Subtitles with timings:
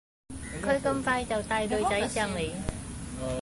[0.63, 2.51] 佢咁快就帶女仔上嚟